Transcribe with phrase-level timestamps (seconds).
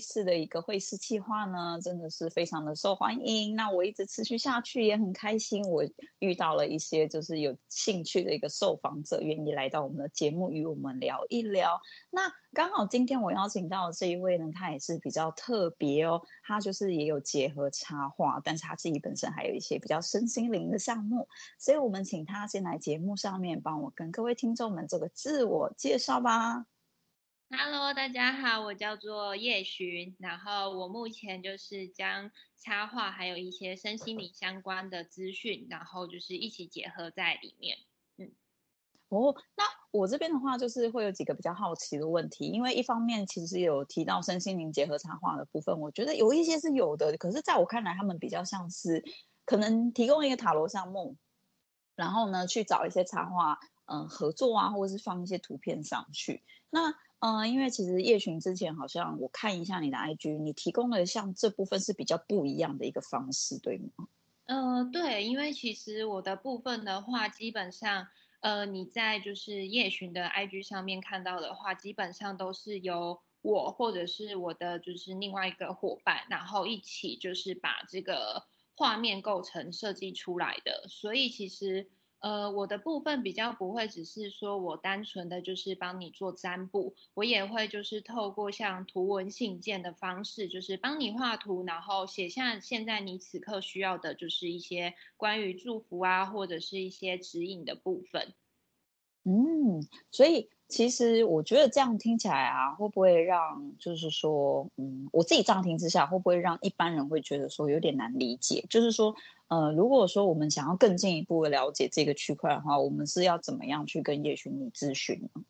[0.00, 3.54] 次的一个会师计划呢，真的是非常的受欢迎。
[3.54, 5.84] 那我一直持续下去也很开心，我
[6.18, 11.80] 遇到了一些就是有兴趣的一个受访者，愿意来到我们的节目与我们聊一聊。
[12.10, 21.28] 那刚好今天我邀请到的这一位呢，他也是比较特别哦，他就是也有结合插画，但是他自己本身还有一些比较身心灵的项目，
[21.58, 26.66] 所以我们请他先来节目上面帮我跟各位听众们做个自我介绍吧。
[27.52, 37.76] Hello，大家好，我叫做叶寻，然后我目前就是将插画还有一些身心灵相关的资讯，然后就是一起结合在里面。
[38.18, 38.30] 嗯，
[39.08, 49.04] 哦，那我这边的话就是会有几个比较好奇的问题，因为一方面其实有提到身心灵结合插画的部分，我觉得有一些是有的，可是在我看来，他们比较像是
[49.44, 51.16] 可能提供一个塔罗项目，
[51.96, 56.94] 然后呢去找一些插画，嗯、合作啊，或者是放一些图片上去，那。
[57.20, 64.08] 嗯，因为其实叶寻之前好像我看一下你的 IG，你提供的像这部分是比较不一样的一个方式，对吗？
[64.46, 68.08] 呃，对，因为其实我的部分的话，基本上，
[68.40, 81.90] 呃，你在就是叶寻的 IG 上面看到的话，基本上都是由我或者是我的就是另外一个伙伴，然后一起就是把这个画面构成设计出来的，所以其实。
[82.20, 98.34] 呃，我的部分比较不会只是说我单纯的就是帮你做占卜，我也会就是透过像图文信件的方式，就是帮你画图，然后写下现在你此刻需要的，就是一些关于祝福啊，或者是一些指引的部分。
[99.24, 100.48] 嗯，所以。
[100.70, 108.64] 其实我觉得这样听起来啊，会不会让就是说，嗯，我自己乍听之下，会不会让一般人会觉得说有点难理解？
[108.70, 109.12] 就是说，
[109.50, 115.42] 呃，如果说我们想要更进一步的了解这个区块的话，我们是要怎么样去跟叶寻你咨询呢？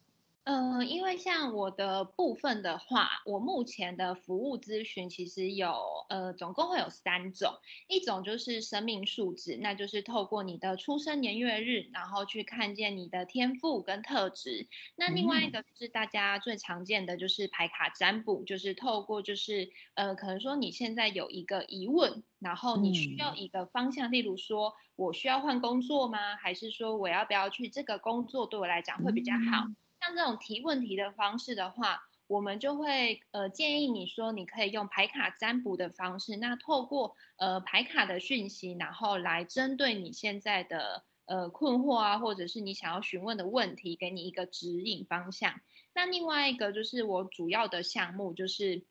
[0.51, 5.73] 呃，因为像我的部分的话，我目前的服务咨询其实有
[6.09, 7.53] 呃，总共会有三种，
[7.87, 14.67] 一种就是生命数值，那就是透过你的出生年月日，然后去看见你的天赋跟特质。
[14.97, 26.35] 那另外一个是大家最常见的，就是牌卡占卜，就是透过就是呃，可能说你现在有一个疑问，然后你需要一个方向，例如说我需要换工作吗？
[26.35, 29.69] 还是说我要不要去这个工作对我来讲会比较好？
[30.01, 45.61] 像这种提问题的方式的话，我们就会呃建议你说，你可以用牌卡占卜的方式，那透过呃牌卡的讯息，然后来针对你现在的呃困惑啊，或者是你想要询问的问题，给你一个指引方向。
[45.93, 48.85] 那另外一个就是我主要的项目就是。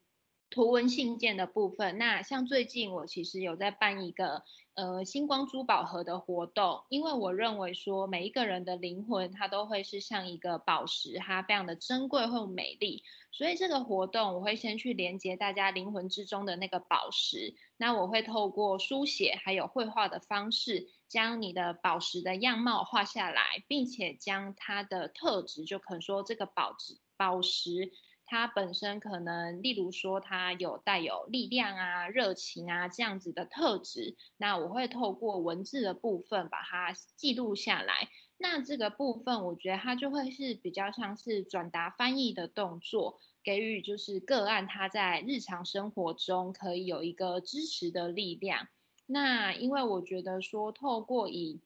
[0.50, 4.44] 图文信件的部分，那像最近我其实有在办一个
[4.74, 27.92] 呃星光珠宝盒的活动，因为我认为说每一个人的灵魂它都会是像一个宝石，它非常的珍贵或美丽，所以这个活动我会先去连接大家灵魂之中的那个宝石，那我会透过书写还有绘画的方式，将你的宝石的样貌画下来，并且将它的特质，就可能说这个宝石宝石。
[28.30, 38.08] 它本身可能，例如说，它有带有力量啊、热情啊这样子的特质，那我会透过文字的部分把它记录下来。
[38.38, 48.68] 那这个部分，我觉得它就会是比较像是转达翻译的动作，给予就是个案他在日常生活中可以有一个支持的力量。
[49.08, 51.62] 那因为我觉得说，透过以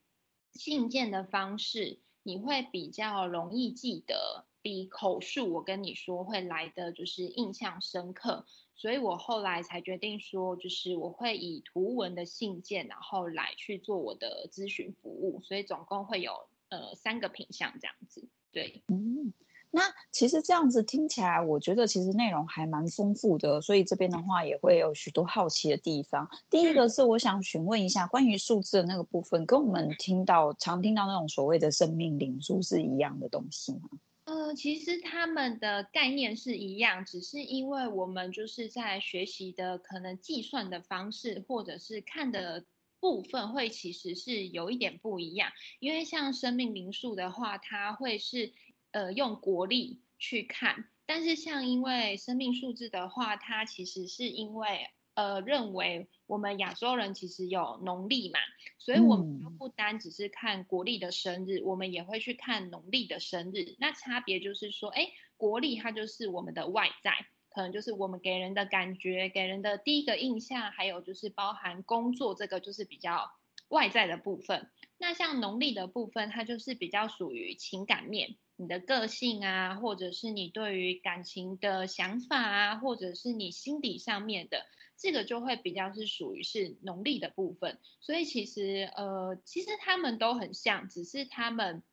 [0.53, 4.45] 信件的方式，你会比较容易记得。
[4.63, 16.31] 比口述我跟你说会来的就是印象深刻，所以我后来才决定说，就是我会以图文的信件，然后来去做我的咨询服务，所以总共会有
[16.69, 18.25] 呃三个品项这样子。
[18.53, 19.33] 对，嗯，
[19.69, 26.29] 那其实这样子听起来，我觉得其实内容还蛮丰富的，所以这边的话也会有许多好奇的地方。
[26.49, 33.89] 第一个是我想询问一下关于数字的那个部分，跟我们听到常听到那种所谓的生命灵数是一样的东西吗？
[34.25, 42.65] 呃，其实他们的概念是一样，只是因为我们就是在学习的可能计算的方式，或者是看的
[43.01, 45.51] 部分，会其实是有一点不一样。
[45.79, 48.53] 因为像生命灵数的话，它会是
[48.91, 54.87] 呃用国历去看，但是像因为生命数字的话，它其实是因为。
[55.15, 58.39] 呃，认为我们亚洲人其实有农历嘛，
[58.79, 63.75] 所以我们就不单只是看国历的生日，嗯，我们也会去看农历的生日。
[63.79, 67.11] 那差别就是说，哎，国历它就是我们的外在，
[67.49, 73.31] 可能就是我们给人的感觉、给人的第一个印象，还有就是包含工作这个就是比较
[73.67, 74.69] 外在的部分。
[74.97, 84.65] 那像农历的部分，它就是比较属于情感面，你的个性啊，或者是你对于感情的想法啊，或者是你心底上面的，
[84.97, 87.77] 这个就会比较是属于是农历的部分。
[87.99, 91.83] 所以其实呃，其实他们都很像，只是他们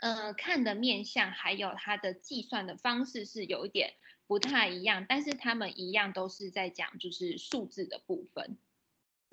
[0.00, 3.94] 呃看的面相还有他的计算的方式是有一点
[4.26, 8.56] 不太一样，但是他们一样都是在讲就是数字的部分。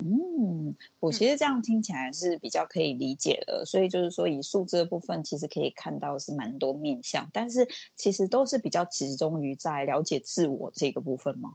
[0.04, 11.54] 嗯，我其实这样听起来是比较可以理解的，所以就是说以数字的部分，其实可以看到是蛮多面向，但是其实都是比较集中于在了解自我这个部分吗？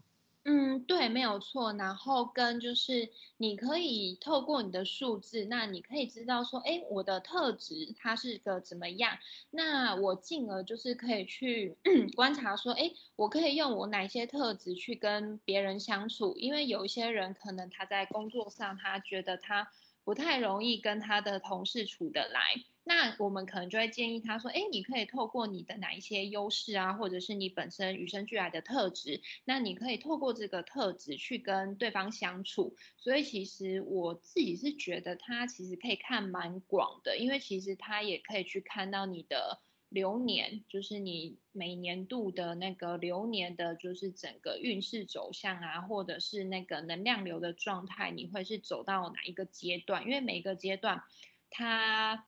[0.49, 1.73] 嗯，对，没有错。
[1.73, 9.17] 然后跟就是你可以透过你的数字，那你可以知道说，哎，我的特质它是个怎么样？
[9.51, 11.75] 那我进而就是可以去
[12.15, 16.33] 观察说，哎，我可以用我哪些特质去跟别人相处？
[16.37, 19.67] 因为有一些人可能他在工作上，他觉得他
[20.07, 22.55] 不太容易跟他的同事处得来。
[22.85, 32.77] 那我们可能就会建议他说，哎，你可以透过你的哪一些优势啊，或者是你本身与生俱来的特质，那你可以透过这个特质去跟对方相处。
[32.95, 50.03] 所以其实我自己是觉得他其实可以看蛮广的，因为其实他也可以去看到你的流年，就是你每年度的那个流年的，就是整个运势走向啊，或者是那个能量流的状态，你会是走到哪一个阶段？
[50.03, 51.03] 因为每个阶段
[51.49, 52.25] 它。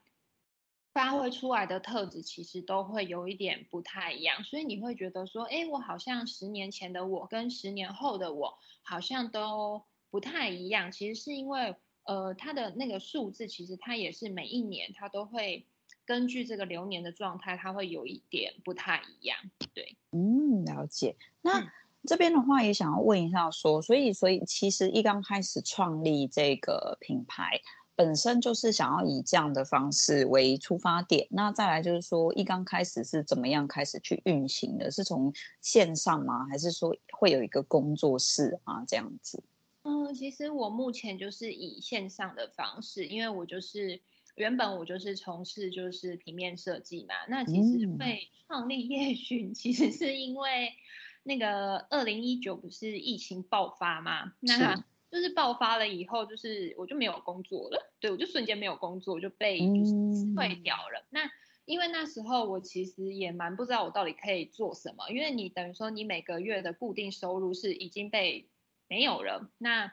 [0.91, 10.91] 发挥出来的特质其实都会有一点不太一样，所以你会觉得说，哎，我好像十年前的我跟十年后的我好像都不太一样。
[10.91, 15.67] 其实是因为，呃，它的那个数字其实它也是每一年它都会
[16.09, 19.37] 根据这个流年的状态，它会有一点不太一样。
[19.75, 21.15] 对，嗯，了解。
[21.43, 21.67] 那、嗯、
[22.03, 27.61] 这边的话也想要问一下说，所以，所以其实一刚开始创立这个品牌。
[27.95, 34.89] 本身就是想要以这样的方式为出发点，那再来就是说，一刚开始是怎么样开始去运行的？
[34.89, 36.47] 是从线上吗？
[36.49, 39.43] 还是说会有一个工作室啊这样子？
[39.83, 44.01] 嗯，其实我目前就是以线上的方式，因为我就是
[44.39, 47.13] 原本我就是从事就是平面设计嘛。
[47.27, 50.73] 那其实会创立夜巡，其实是因为
[51.23, 54.33] 那个二零一九不是疫情爆发嘛？
[54.39, 54.75] 那
[55.11, 59.91] 就是爆发了以后，就是我就没有工作了，对，我就瞬间没有工作，就被就是
[60.35, 60.99] 退掉了。
[60.99, 61.31] 嗯、那
[61.65, 68.47] 因为那时候我其实也蛮不知道我到底可以做什么，因为你等于说你每个月的固定收入是已经被
[68.87, 69.51] 没有了。
[69.57, 69.91] 那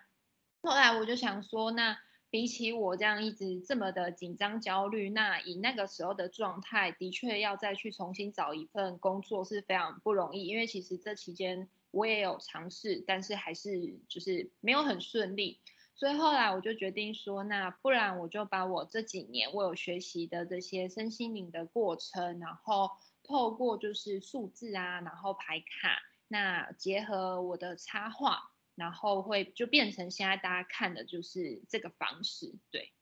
[0.62, 1.98] 后来我就想说，那
[2.30, 11.68] 比起我这样一直这么的紧张焦虑，那以那个时候的状态，的确要再去重新找一份工作是非常不容易，因为其实这期间。
[11.92, 15.58] 我也有尝试，但是还是就是没有很顺利，
[15.94, 22.90] 所以后来我就决定说，那不然我就把我这几年我有学习的这些身心灵的过程，然后
[23.22, 32.95] 透过就是数字啊，然后排卡，那结合我的插画，然后会就变成现在大家看的就是这个方式，对。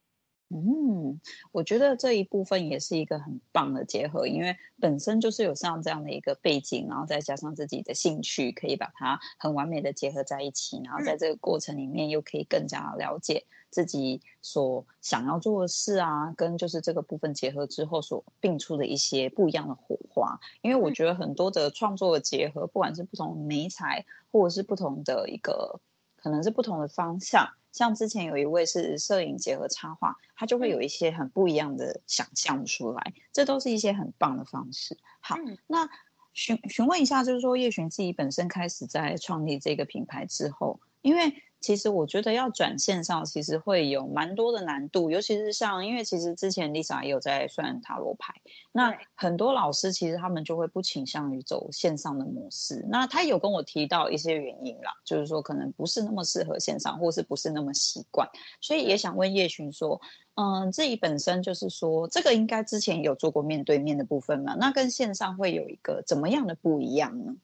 [0.51, 1.21] 嗯，
[1.51, 20.39] 我觉得这一部分也是一个很棒的结合，因为本身就是有像这样的一个背景，然后再加上自己的兴趣，可以把它很完美的结合在一起，然后在这个过程里面又可以更加了解自己所想要做的事啊，跟就是这个部分结合之后所并出的一些不一样的火花。
[20.63, 25.81] 因为我觉得很多的创作的结合，不管是不同的媒材，或者是不同的一个，
[26.25, 27.49] 可能是不同的方向。
[27.71, 34.99] 像之前有一位是摄影结合插画，他就会有一些很不一样的想象出来，这都是一些很棒的方式。
[35.21, 35.37] 好，
[35.69, 35.89] 那
[36.33, 41.35] 询询问一下，就是说叶璇自己本身开始在创立这个品牌之后，因为。
[41.65, 48.35] 其实我觉得要转线上，其实会有蛮多的难度，尤其是像，因为其实之前 Lisa 也有在算塔罗牌，
[48.71, 52.85] 那很多老师其实他们就会不倾向于走线上的模式。
[52.91, 58.29] 那他有跟我提到一些原因啦，就是说可能不是那么适合线上，或是不是那么习惯，
[58.61, 59.99] 所以也想问叶寻说，
[60.35, 64.55] 嗯，自己本身就是说，这个应该之前有做过面对面的部分嘛？
[64.61, 67.35] 那跟线上会有一个怎么样的不一样呢？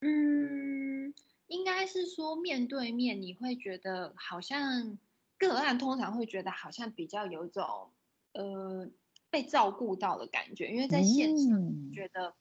[0.00, 1.12] 嗯。
[1.50, 4.96] 应该是说面对面，你会觉得好像
[5.36, 7.90] 个案通常会觉得好像比较有一种
[8.32, 8.88] 呃
[9.30, 12.34] 被照顾到的感觉，因为在现场觉得，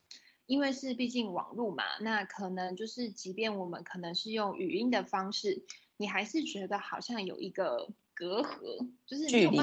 [0.45, 5.63] 因为是毕竟网络嘛，那可能就是即便我们可能是用语音的方式，
[5.97, 9.57] 你还是觉得好像有一个隔阂，就是距离，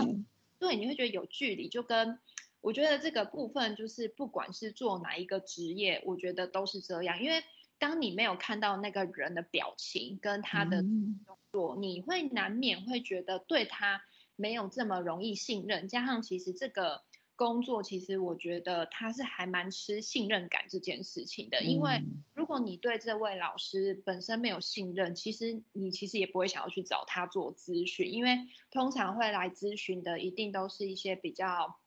[0.58, 2.18] 对，你会觉得有距离，就跟
[2.60, 7.44] 我觉得这个部分就是不管是做哪一个职业，我觉得都是这样，因为。
[7.78, 14.02] 当你没有看到那个人的表情跟他的动作，你会难免会觉得对他
[14.34, 15.88] 没有这么容易信任。
[15.88, 17.02] 加上其实这个
[17.34, 22.02] 工作其实我觉得他是还蛮吃信任感这件事情的，因为
[22.34, 28.38] 如果你对这位老师本身没有信任，其实你其实也不会想要去找他做咨询，因为
[28.70, 31.78] 通常会来咨询的一定都是一些比较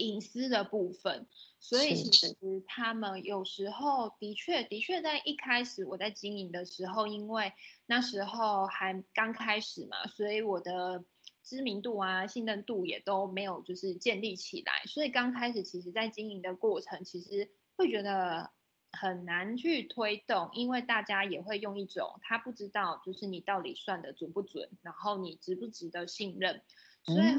[0.00, 1.26] 隐私的部分，
[1.58, 7.52] 所以其实他们有时候的确的确在一开始我在经营的时候，因为
[7.86, 11.04] 那时候还刚开始嘛，所以我的。
[11.42, 18.50] 知名度啊，信任度也都没有，就是建立起来，所以刚开始其实，在经营的过程，其实会觉得
[18.92, 26.62] 很难去推动，因为大家也会用一种他不知道，就是你到底算的准不准，然后你值不值得信任，
[27.02, 27.34] 所以，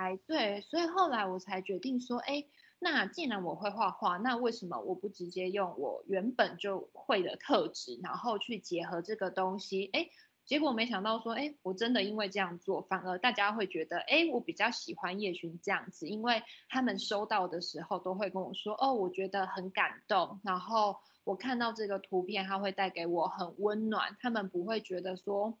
[0.00, 2.46] 哎，对，所以后来我才决定说，哎，
[2.78, 10.08] 那既然我会画画，那为什么我不直接用我原本就会的特质，然后去结合这个东西，哎。
[10.46, 25.56] 结果没想到说，哎，我真的因为这样做，反而大家会觉得，哎，我比较喜欢叶巡这样子，因为他们收到的时候都会跟我说，哦，我觉得很感动，然后我看到这个图片，它会带给我很温暖，他们不会觉得说，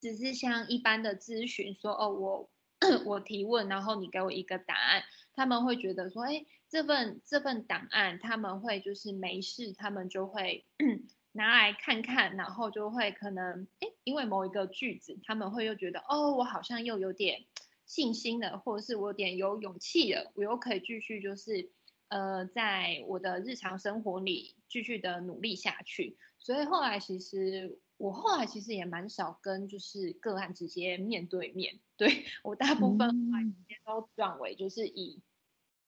[0.00, 2.50] 只是像一般的咨询说，哦，我
[3.04, 5.02] 我提问，然后你给我一个答案，
[5.34, 10.64] 他们会觉得说，哎，这份这份档案，他们会就是没事，他们就会。
[11.36, 17.44] 拿来看看，然后就会可能，诶，因为某一个句子，他们会又觉得，哦，我好像又有点
[17.86, 21.70] 信心了，或者是我有点有勇气了，我又可以继续就是，
[22.06, 26.16] 呃，在我的日常生活里继续的努力下去。
[26.38, 35.22] 所以后来其实我后来其实也蛮少跟就是个案直接面对面，对， 我大部分后来直接都转为就是以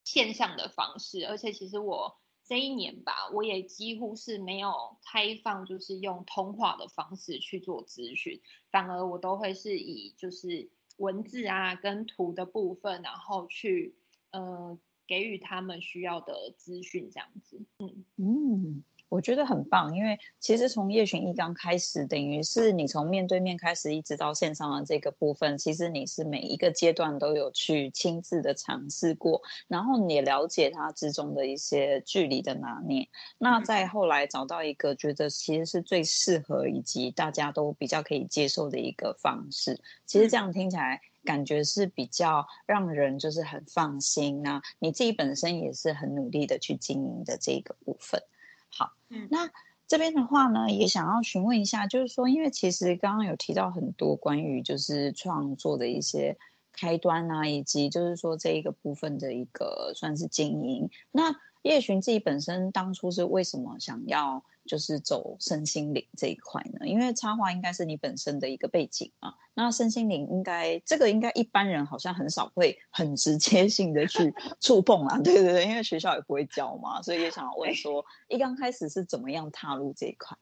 [0.03, 2.17] 线上的方式，而且其实我。
[2.49, 13.97] 这一年吧，我也几乎是没有开放，就是用通话的方式去做咨询，反而我都会是以就是文字啊跟图的部分，然后去
[14.31, 17.61] 呃给予他们需要的资讯这样子。
[17.81, 18.85] 嗯嗯。
[19.09, 33.09] 我觉得很棒，因为其实从叶巡一刚开始，等于是你从面对面开始，一直到线上的这个部分，其实你是每一个阶段都有去亲自的尝试过，然后你也了解它之中的一些距离的拿捏。
[33.39, 44.43] 那再后来找到一个觉得其实是最适合以及大家都比较可以接受的一个方式，其实这样听起来感觉是比较让人就是很放心。
[44.43, 48.21] 那你自己本身也是很努力的去经营的这个部分。
[48.69, 48.93] 好，
[49.31, 49.51] 那
[49.87, 56.37] 这边的话呢，也想要询问一下，就是说，因为其实刚刚有提到很多关于就是创作的一些
[56.73, 60.91] 开端啊，以及就是说这一个部分的一个算是经营。
[61.13, 64.45] 那叶璇自己本身当初是为什么想要？
[64.67, 69.35] 就是走身心灵这一块呢，因为插画应该是你本身的一个背景啊。
[69.55, 75.19] 那身心灵应该这个应该一般人好像很少会很直接性的去 触碰啊。
[75.21, 80.37] 对对对，因为学校也不会教嘛，所以也想要问说，一刚开始是怎么样踏入这一块？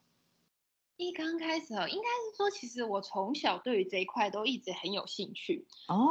[0.97, 6.09] 一刚开始哦，应该是说，其实我从小对于这一块都一直很有兴趣哦。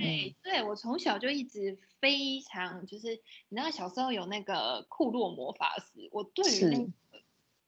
[0.00, 6.88] 对，对我从小就一直非常就是，你知道小时候有那个库洛魔法师，我对于那个。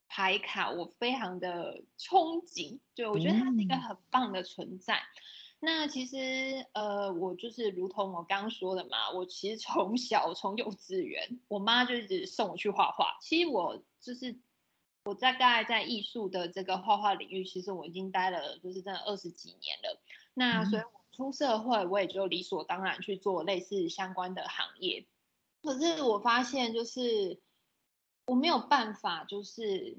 [0.08, 4.96] 牌卡我非常的憧憬，对，我觉得它是一个很棒的存在。
[4.96, 5.00] 嗯、
[5.60, 13.18] 那其实呃，我就是如同我刚刚说的嘛，我其实从小从幼稚园，我妈就一直送我去画画。
[13.20, 14.38] 其实我就是
[15.04, 20.00] 我大概在艺术的这个画画领域，其实我已经待了就是真的二十几年了。
[20.32, 25.06] 那所以我出社会，我也就理所当然去做类似相关的行业。
[25.62, 27.40] 可是我发现就是。
[28.28, 29.96] 我没有办法，就是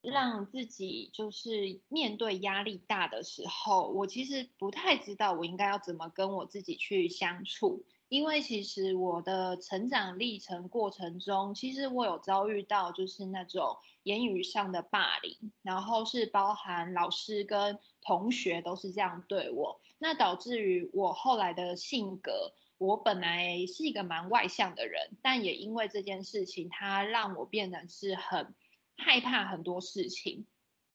[0.00, 22.54] 让自己就是面对压力大的时候，我其实不太知道我应该要怎么跟我自己去相处，因为其实我的成长历程过程中，其实我有遭遇到就是那种言语上的霸凌，然后是包含老师跟同学都是这样对我，那导致于我后来的性格。
[22.80, 28.54] 我本来是一个蛮外向的人，但也因为这件事情，它让我变得是很
[28.96, 30.46] 害怕很多事情。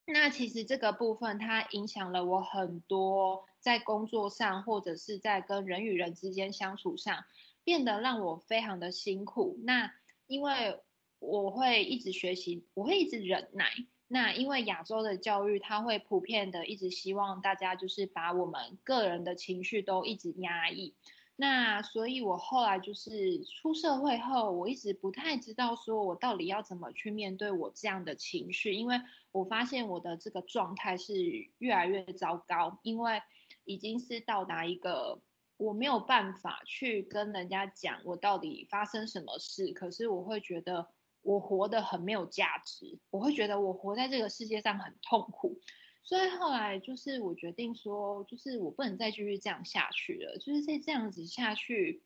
[0.07, 7.23] 那其实这个部分，它影响了我很多，在工作上或者是在跟人与人之间相处上，
[7.63, 9.59] 变得让我非常的辛苦。
[9.61, 9.93] 那
[10.25, 10.79] 因为
[11.19, 13.69] 我会一直学习，我会一直忍耐。
[14.07, 20.95] 那因为亚洲的教育，它会普遍的一直希望大家就是把我们个人的情绪都一直压抑。
[21.37, 29.01] 那所以，我后来就是出社会后，我一直不太知道说我到底要怎么去面对我这样的情绪，因为
[29.33, 31.13] 我发现我的这个状态是
[31.57, 33.21] 越来越糟糕，因为
[33.65, 35.19] 已经是到达一个
[35.57, 40.87] 我没有办法去跟人家讲我到底发生什么事，可是我会觉得
[41.21, 45.59] 我活得很没有价值，我会觉得我活在这个世界上很痛苦，
[46.05, 52.01] 所以后来就是我决定说，就是我不能再继续这样下去了，就是再这样子下去，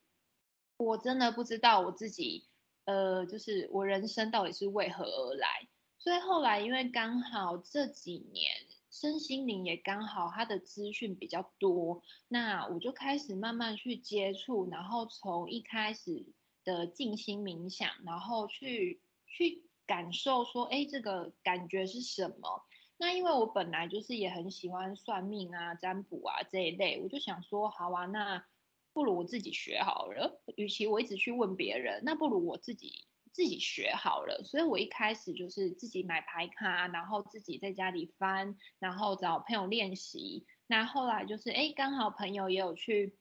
[0.76, 2.48] 我真的不知道我自己，
[2.86, 8.50] 呃，就是我人生到底是为何而来，所以后来因为刚好这几年。
[8.92, 16.26] 身心灵也刚好，它的资讯比较多，那我就开始慢慢去接触，然后从一开始
[16.64, 22.64] 的静心冥想，然后去去感受说，哎，这个感觉是什么？
[23.00, 28.44] 那因为我本来就是也很喜欢算命啊、占卜啊这一类，我就想说，好啊，那
[28.92, 30.40] 不如我自己学好了。
[30.56, 33.06] 与其我一直去问别人，那不如我自己。
[33.32, 40.44] 自己学好了，所以我一开始就是自己买牌卡，然后自己在家里翻，然后找朋友练习。
[40.66, 43.16] 那后来就是，哎，刚好朋友也有去，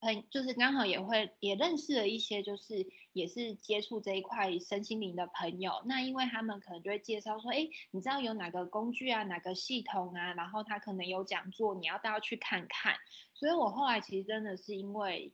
[0.00, 5.82] 很就是刚好也会也认识了一些，就是也是接触这一块身心灵的朋友。
[5.86, 12.94] 那因为他们可能就会介绍说，哎，你知道有哪个工具啊，哪个系统啊，然后他可能有讲座，你要不要去看看？
[13.34, 15.32] 所以我后来其实真的是因为。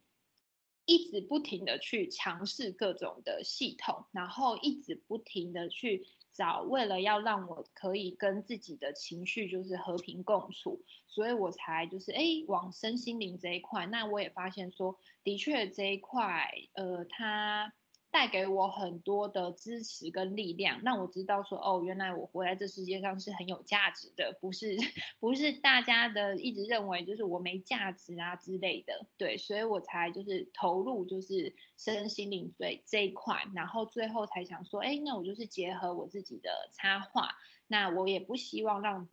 [0.85, 13.87] 一直不停的去尝试各种的系统，然后一直不停的去找，为了要让我可以跟自己的情绪就是和平共处，所以我才就是哎往身心灵这一块。
[13.87, 17.73] 那我也发现说，的确这一块，呃，它。
[18.12, 24.76] 带给我很多的支持跟力量，让我知道说，哦，原来我活在这世界上是很有价值的，不是
[25.19, 37.31] 不是大家的一直认为就是我没价值啊之类的，对，所以我才就是投入就是身心灵对这一块，然后最后才想说，哎，那我就是结合我自己的插画，
[37.66, 39.09] 那我也不希望让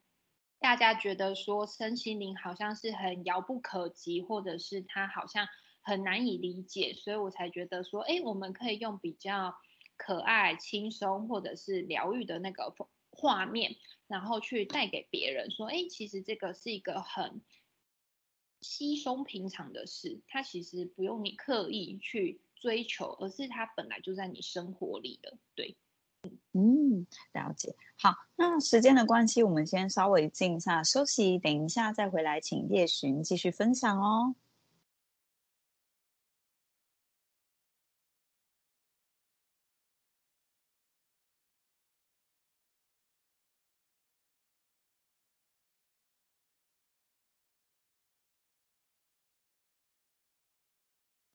[0.59, 5.47] 大家觉得说身心灵好像是很遥不可及，或者是它好像。
[5.81, 9.55] 很难以理解，所以我才觉得说，哎，我们可以用比较
[9.97, 12.73] 可爱、轻松或者是疗愈的那个
[13.11, 13.75] 画面，
[14.07, 17.41] 然后去带给别人说，哎，其实这个是一个很
[18.61, 25.37] 稀松平常的事，它其实不用你刻意去追求，而是它本来就在你生活里的。
[25.55, 25.75] 对，
[26.53, 27.75] 嗯，了解。
[27.97, 34.35] 好，那时间的关系，我们先稍微静一下休息，等一下再回来，请叶寻继续分享哦。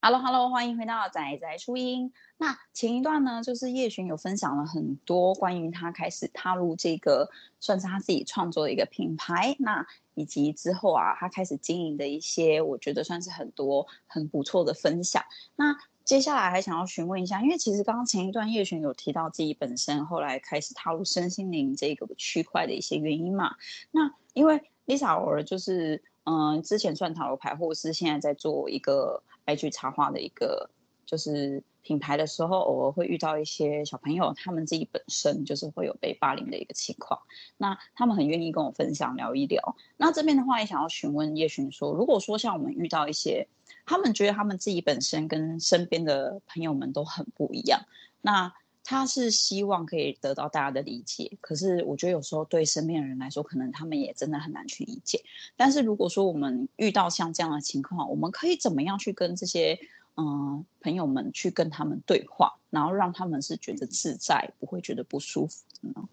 [0.07, 2.13] Hello，Hello，欢迎回到仔仔初音。
[2.37, 15.25] 那前一段呢，就是叶璇有分享了很多关于他开始踏入这个算是他自己创作的一个品牌，那以及之后啊，他开始经营的一些，我觉得算是很多很不错的分享。
[15.57, 23.55] 那接下来还想要询问一下，因为其实刚刚前一段叶璇有提到自己本身后来开始踏入身心灵这个区块的一些原因嘛。
[23.91, 29.23] 那因为 Lisa 偶尔就是嗯、之前算塔罗牌，或者是现在在做一个。
[29.47, 30.71] IG 插画的一个
[31.07, 37.21] 就是品牌的时候，偶尔会遇到一些小朋友，他们自己本身就是会有被霸凌的一个情况，
[37.57, 39.77] 那他们很愿意跟我分享聊一聊。
[39.97, 43.49] 那这边的话也想要询问叶寻说，如果说像我们遇到一些，
[43.85, 47.81] 他们觉得他们自己本身跟身边的朋友们都很不一样，
[48.21, 48.53] 那。
[48.85, 55.25] 他是希望可以得到大家的理解，可是我觉得有时候对身边的人来说，可能他们也真的很难去理解。
[55.57, 59.79] 但是如果说我们遇到像这样的情况，我们可以怎么样去跟这些
[60.17, 66.09] 嗯、朋友们去跟他们对话，然后让他们是觉得自在，不会觉得不舒服呢？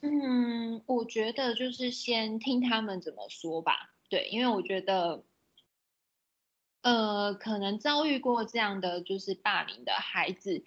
[0.00, 3.94] 嗯，我觉得就是先听他们怎么说吧。
[4.08, 5.22] 对，因为我觉得，
[6.82, 10.64] 呃，可能遭遇过这样的就是霸凌的孩子。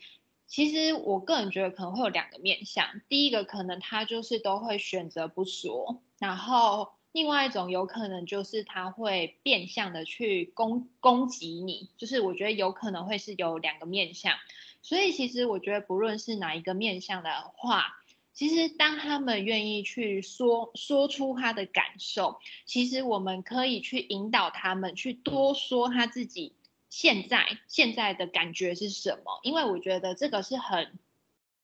[0.48, 14.36] 其实我个人觉得可能会有两个面向，第一个可能他就是都会选择不说，然后另外一种有可能就是他会变相的去攻攻击你，就是我觉得有可能会是有两个面向，
[14.82, 17.98] 所以其实我觉得不论是哪一个面向的话，
[18.34, 26.54] 其实当他们愿意去说说出他的感受，其实我们可以去引导他们去多说他自己。
[26.89, 29.39] 现在现在的感觉是什么？
[29.43, 30.97] 因为我觉得这个是很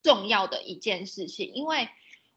[0.01, 1.88] 重要的一件事情，因为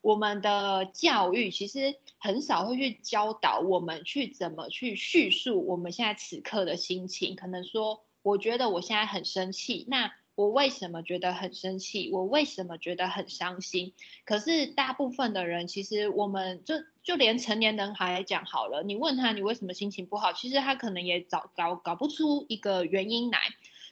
[0.01, 7.35] 我们的教育其实很少会去教导我们去怎么去叙述我们现在此刻的心情。
[7.35, 12.11] 可能说，我觉得我现在很生气，那我为什么觉得很生气？
[12.13, 13.95] 我为什么觉得很伤心？
[14.25, 23.39] 可是大部分的人其实我们就就连成年人还讲好了，你问他你为什么心情不好，其实他可能也找搞搞不出一个原因来。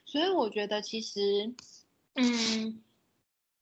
[0.05, 1.55] 所以我觉得其实，
[2.15, 2.83] 嗯，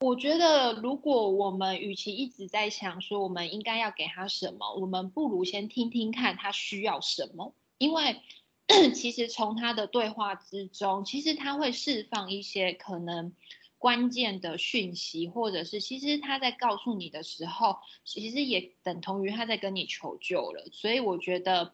[0.01, 8.23] 我觉得如果我们与其一直在想说我们应该要给他什么，我们不如先听听看他需要什么，因为。
[8.95, 13.35] 其实从他的对话之中，其实他会释放一些可能
[13.83, 20.68] 关键的讯息，或者是其实他在告诉你的时候，其实也等同于他在跟你求救了。
[20.71, 21.73] 所以我觉得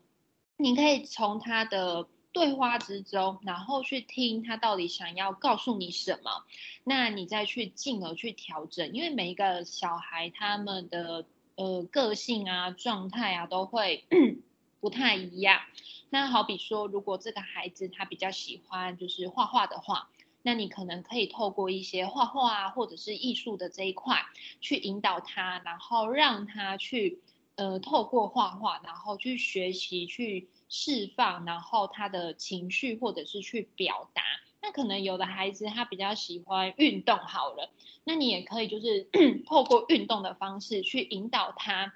[0.56, 6.44] 你可以从他的对话之中，然后去听他到底想要告诉你什么，
[6.82, 14.06] 那你再去进而去调整，因为每一个小孩他们的呃个性啊、状态啊都会
[14.80, 15.60] 不太一样。
[16.08, 20.08] 那好比说，如果这个孩子他比较喜欢就是画画的话，
[20.48, 24.24] 那你可能可以透过一些画画啊，或者是艺术的这一块
[24.62, 27.20] 去引导他，然后让他去
[27.56, 34.22] 呃透过画画，然后去学习去释放，然后他的情绪或者是去表达。
[34.62, 37.68] 那可能有的孩子他比较喜欢运动，好了，
[38.04, 39.06] 那你也可以就是
[39.46, 41.92] 透过运动的方式去引导他，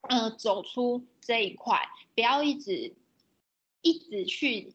[0.00, 2.96] 呃，走出这一块，不要一直。
[3.84, 4.74] 一直去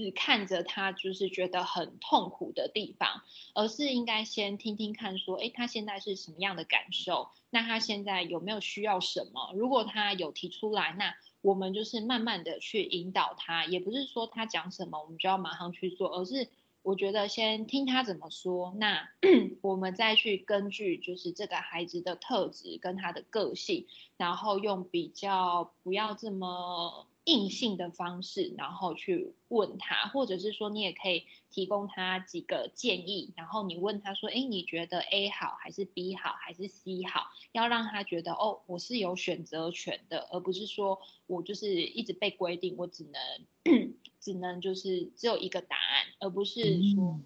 [0.00, 3.22] 只看着他，就是觉得很痛苦的地方，
[3.54, 7.28] 而是应该先听听看，说，诶，他现在是什么样的感受？
[7.50, 9.52] 那他现在有没有需要什么？
[9.54, 16.48] 如果他有提出来，那我们就是慢慢的去引导他，也不是说他讲什么我们就要马上去做，而是
[16.82, 19.08] 我觉得先听他怎么说，那
[19.62, 23.86] 我们再去根据就是这个孩子的特质跟他的个性，
[24.16, 27.06] 然后用比较不要这么。
[27.30, 47.20] 硬性的方式，然后去问他，或者是说你也可以提供他几个建议，然后你问他说：“诶，你觉得 A 好还是 B 好还是 C 好？”要让他觉得哦，我是有选择权的，而不是说我就是一直被规定，我只能 只能就是只有一个答案，而不是说。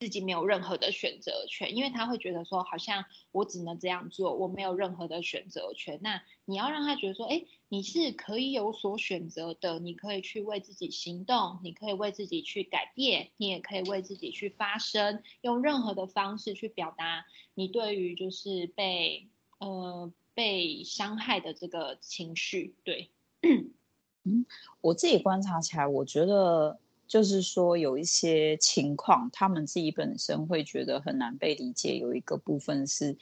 [0.00, 6.00] 自己没有任何的选择权，因为他会觉得说，好像我只能这样做，我没有任何的选择权。
[6.02, 19.26] 那你要让他觉得说，哎，你是可以有所选择的，你可以去为自己行动，你可以为自己去改变，你也可以为自己去发声，用任何的方式去表达你对于就是被
[19.58, 22.74] 呃被伤害的这个情绪。
[22.84, 23.08] 对，
[23.40, 24.44] 嗯，
[24.82, 26.78] 我自己观察起来，我觉得。
[27.08, 31.98] 就是说，有一些情况，他们自己本身会觉得很难被理解。
[31.98, 33.18] 有一个部分是，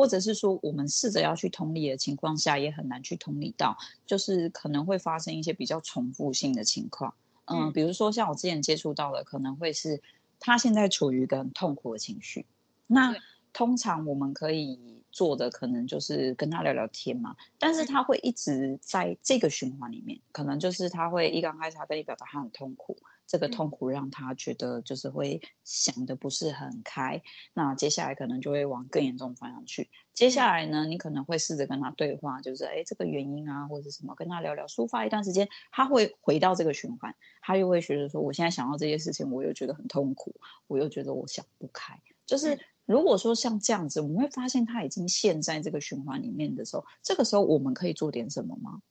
[0.00, 7.12] 或者是说，我们试着要去同理的情况下，也很难去同理到，就是可能会发生一些比较重复性的情况。
[7.44, 10.00] 嗯，嗯，比如说像我之前接触到的，可能会是
[10.38, 12.46] 他现在处于一个很痛苦的情绪。
[12.86, 13.14] 那
[13.52, 17.36] 通常我们可以做的，可能就是跟他聊聊天嘛。
[17.58, 22.96] 但是他会一直在这个循环里面，可能就是他会一刚开始他跟你表达他很痛苦。
[23.30, 27.22] 这个痛苦让他觉得就是会想的不是很开，
[27.54, 29.88] 那接下来可能就会往更严重的方向去。
[30.12, 40.34] 接下来呢，你可能会试着跟他对话，就是哎，这个原因啊，或者什么，跟他聊聊，抒发一段时间，他会回到这个循环，他又会觉得说，我现在想到这些事情，我又觉得很痛苦，
[40.66, 42.02] 我又觉得我想不开。
[42.26, 48.82] 就是如果说像这样子，我们会发现他已经陷在这个循环里面的时候，这个时候我们可以做点什么吗？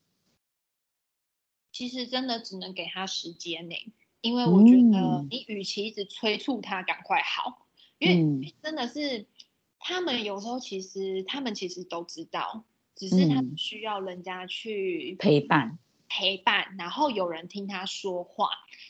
[1.73, 3.75] 其实真的只能给他时间呢。
[4.21, 7.67] 因为我觉得，你与其一直催促他赶快好，
[7.99, 9.25] 嗯、因为真的是
[9.79, 15.79] 他们有时候其实他们其实都知道，只是他们需要人家去陪伴
[16.10, 18.49] 陪伴，然后有人听他说话。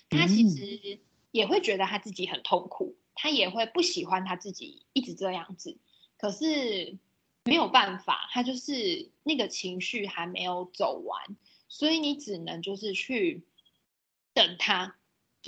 [0.09, 5.77] 他其实也会觉得他自己很痛苦，他也会不喜欢他自己一直这样子。
[6.17, 6.97] 可是
[7.43, 11.37] 没有办法，他就是那个情绪还没有走完，
[11.67, 13.43] 所以你只能就是去
[14.33, 14.95] 等他。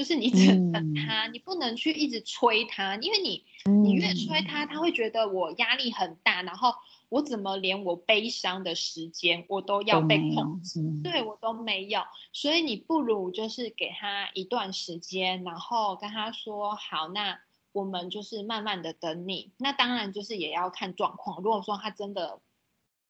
[0.02, 3.46] 就是你只能等他，嗯、你不能去一直催他，因为你
[3.84, 6.74] 你越催他，他会觉得我压力很大，然后
[7.10, 12.02] 我怎么连我悲伤的时间我都要被控制，嗯、对我都没有，
[12.34, 17.40] 所以你不如就是给他一段时间，然后跟他说好，那
[17.72, 22.40] 我们就是慢慢的等你，那当然就是也要看状况，如果说他真的。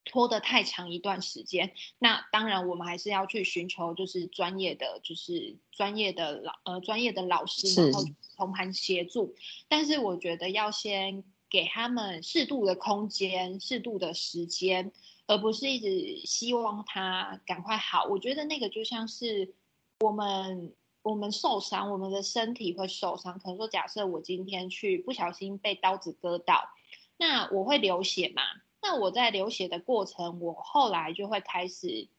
[0.04, 8.04] 拖得太长一段时间，那当然我们还是要去寻求就是专业的，就是专业的老呃专业的老师，然后
[8.36, 9.36] 同盘协助。
[9.68, 14.92] 但是我觉得要先给他们适度的空间、适度的时间，
[15.28, 18.06] 而不是一直希望他赶快好。
[18.06, 19.54] 我觉得那个就像是
[20.00, 23.38] 我们我们受伤，我们的身体会受伤。
[23.40, 26.70] 可能说，假设我今天去不小心被刀子割到，
[27.18, 28.42] 那我会流血嘛？
[28.82, 32.10] 那我在流血的过程，我后来就会开始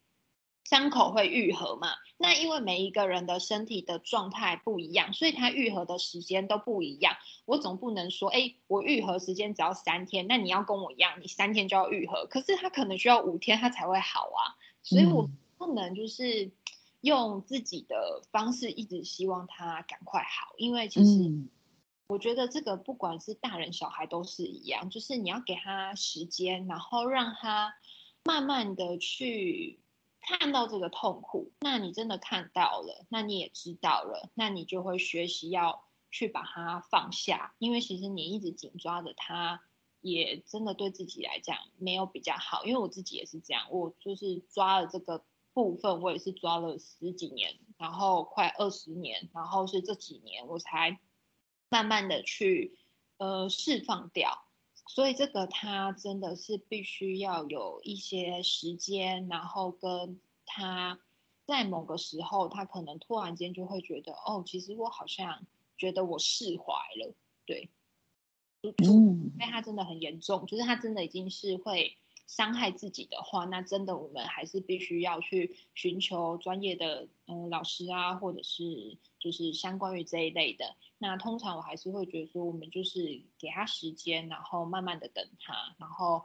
[0.64, 1.88] 伤口会愈合嘛。
[2.16, 7.16] 那因为每一个人的身体的状态不一样，所以它愈合的时间都不一样。
[7.46, 12.27] 我总不能说，哎，我愈合时间只要三天，那你要跟我一样，你三天就要愈合。
[12.27, 14.55] 可是它可能需要五天，它才会好啊。
[14.85, 16.53] 所以我不能就是
[17.01, 21.48] 用自己的方式一直希望它赶快好，因为其实。
[22.12, 27.75] 我觉得这个不管是大人小孩都是一样，就是你要给他时间，然后让他
[28.22, 29.81] 慢慢的去
[30.20, 31.53] 看到这个痛苦。
[31.61, 37.55] 那你真的看到了，那你也知道了，那你就会学习要去把它放下。
[37.59, 39.62] 因为其实你一直紧抓着它，
[40.03, 42.66] 也真的对自己来讲没有比较好。
[42.66, 51.01] 因为我自己也是这样，我就是抓了这个部分，我也是抓了十几年，然后快二十年，然后是这几年我才。
[51.72, 52.76] 慢慢的去，
[53.16, 54.44] 呃，释放掉，
[54.87, 61.00] 所以这个他真的是必须要有一些时间，然后跟他
[61.46, 65.46] 在某个时候，他可能突然间就会觉得，哦，其实我好像
[65.78, 67.14] 觉得我释怀了，
[67.46, 67.70] 对，
[68.61, 71.96] 嗯，因为他真的很严重，就是他真的已经是会。
[72.26, 80.64] 伤害自己的话，那真的我们还是必须要去寻求专业的嗯老师啊，或者是就是相关于这一类的。
[80.98, 85.52] 那通常我还是会觉得说，我们就是给他时间，然后慢慢的等他。
[85.78, 86.22] 然后，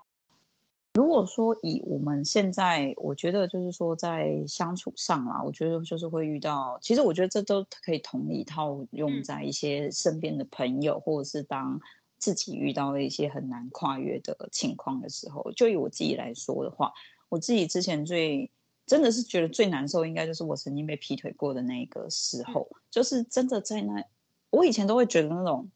[0.93, 11.81] 如果说以我们现在，我觉得就是说在相处上啦，我觉得就是会遇到，其实我觉得这都可以同一套用在一些身边的朋友，嗯、或者是当。
[12.17, 16.91] 自己遇到了一些很难跨越的情况的时候，就以我自己来说的话，
[17.29, 18.51] 我自己之前最
[18.85, 24.03] 真的是觉得最难受，应该就是我曾经被劈腿过的那个时候，就是真的在那，
[24.49, 25.69] 我以前都会觉得那种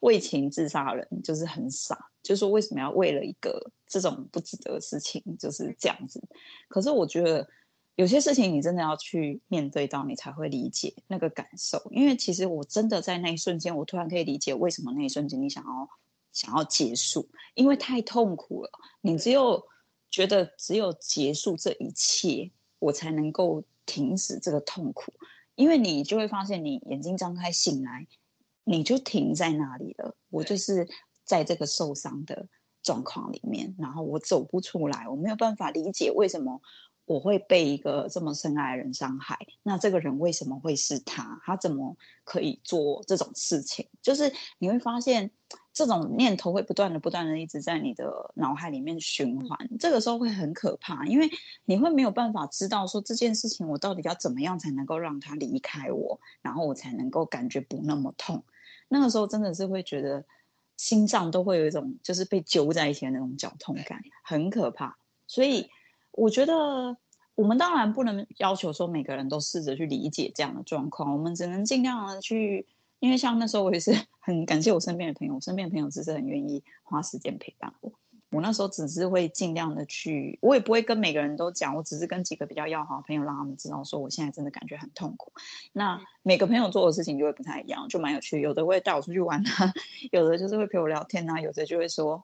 [0.00, 6.22] 为情自杀的人就是很傻，就是为什么要为了一个这种不值得的事情就是这样子。
[6.68, 7.48] 可是我觉得。
[7.98, 11.82] 有些事情你真的要去面对到，你才会理解那个感受。
[11.90, 15.90] 因为其实我真的在那一瞬间，我突然可以理解为什么那一瞬间你想要
[16.32, 18.70] 想要结束，因为太痛苦了。
[19.00, 19.60] 你只有
[20.12, 25.12] 觉得只有结束这一切，我才能够停止这个痛苦。
[25.56, 28.06] 因为你就会发现，你眼睛张开醒来，
[28.62, 30.14] 你就停在那里了。
[30.30, 30.88] 我就是
[31.24, 32.46] 在这个受伤的
[32.80, 36.62] 状况里面，然后我走不出来，我没有办法理解为什么。
[37.08, 41.40] 我会被一个这么深爱的人伤害，那这个人为什么会是他？
[41.42, 43.88] 他怎么可以做这种事情？
[44.02, 45.30] 就是你会发现，
[45.72, 49.58] 这种念头会不断的、不断的一直在你的脑海里面循环。
[49.80, 51.30] 这个时候会很可怕，因为
[51.64, 58.44] 你会没有办法知道说这件事情我到底要怎么样才能够让他离开我，然后我才能够感觉不那么痛。
[58.88, 60.22] 那个时候真的是会觉得
[60.76, 64.98] 心脏都会有一种就是被揪在一起的那种绞痛感，很可怕。
[65.26, 65.70] 所以。
[66.18, 66.96] 我觉得
[67.34, 72.66] 我们当然不能要求说每个人都试着去理解这样的状况，我们只能尽量的去，
[72.98, 77.92] 因为像那时候我也是 很感谢我身边的朋友，我身边的朋友只是很愿意花时间陪伴我。
[78.30, 85.32] 我那时候只是会尽量的去，我也不会跟每个人都讲，我只是跟几个比较要好的朋友让他们知道说我现在真的感觉很痛苦。
[85.72, 88.40] 那每个朋友做的事情就会不太一样，就蛮有趣。
[88.42, 89.72] 有的会带我出去玩啊，
[90.12, 92.22] 有的就是会陪我聊天啊，有的就会说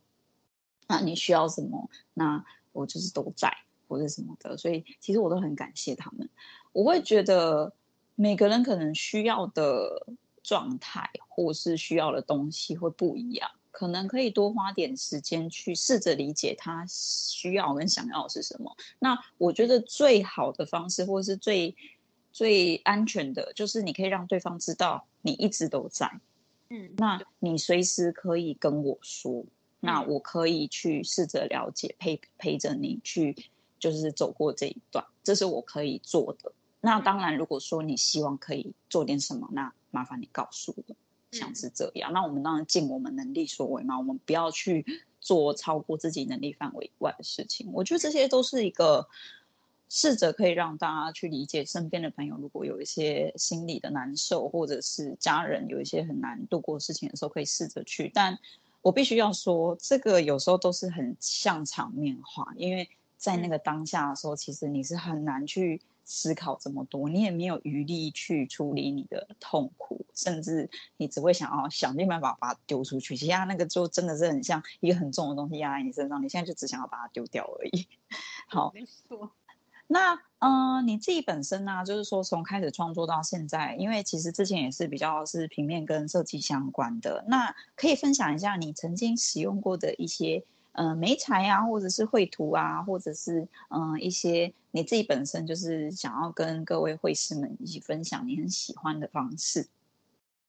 [0.88, 3.50] 啊你需要什么，那我就是都在。
[3.94, 6.28] 或者什么的，所以其实我都很感谢他们。
[6.72, 7.72] 我会觉得
[8.16, 10.08] 每个人可能需要的
[10.42, 18.76] 状态或是需要的东西会不一样，可能可以多花点时间去试着理解他需要跟想要的是什么。
[18.98, 21.76] 那我觉得最好的方式，或是最
[22.32, 26.10] 最安全的，就是你可以让对方知道你一直都在。
[26.70, 29.44] 嗯，那你随时可以跟我说，
[29.78, 33.36] 那我可以去试着了解，陪陪着你去。
[33.84, 36.50] 就是走过这一段，这是我可以做的。
[36.80, 40.96] 那当然，如果说你希望可以做点什么，那麻烦你告诉我，
[41.32, 42.10] 像是这样。
[42.14, 44.86] 那我们当然尽我们能力所为嘛，我们不要去
[45.20, 47.68] 做超过自己能力范围以外的事情。
[47.74, 49.06] 我觉得这些都是一个
[49.90, 58.10] 试着可以让大家去理解身边的朋友，如果有一些心理的难受，或者是家人有一些很难度过事情的时候，可以试着去。
[58.14, 58.38] 但
[58.80, 62.88] 我必须要说，这个有时候都是很像场面话，因为。
[63.24, 73.16] 在那个当下的时候，其实你是很难去思考这么多，你也没有余力去处理你的痛苦，甚至你只会想要想尽办法把它丢出去。
[73.16, 77.88] 其实那个就真的是很像一个很重的东西压在你身上，你现在就只想要把它丢掉而已。
[78.46, 79.32] 好，没错。
[79.86, 90.44] 那嗯、呃，你自己本身呢、啊，就是说从开始创作到现在，因为其实之前也是比较是平面跟设计相关的，那可以分享一下你曾经使用过的一些。
[90.74, 99.66] 呃媒材啊，或者是绘图啊，或者是嗯、呃、一些你自己本身就是想要跟各位绘师们一起分享你很喜欢的方式？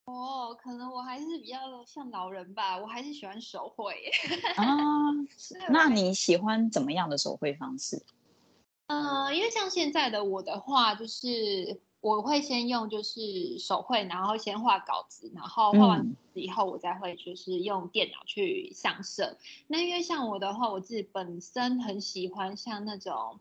[0.06, 1.58] 哦，可能我还是比较
[1.88, 3.96] 像老人吧，我还是喜欢手绘
[4.56, 5.10] 啊。
[5.70, 8.04] 那你喜欢怎么样的手绘方式？
[8.88, 19.26] 呃，因为像现在的我的话，就是我会先用就是手绘，然后先画稿子，然后画完以后，我再会就是用电脑去上色。
[19.32, 23.40] 嗯、那因为像我的话，我自己本身很喜欢像那种